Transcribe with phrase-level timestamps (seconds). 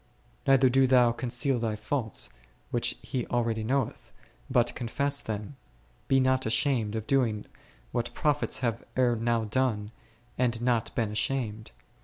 [0.47, 2.31] Neither do thou con ceal thy faults,
[2.71, 4.11] which He already knoweth,
[4.49, 5.57] but con fess them.
[6.07, 7.45] Be not ashamed of doing
[7.91, 9.91] what prophets have ere now done,
[10.39, 11.69] and not been ashamed.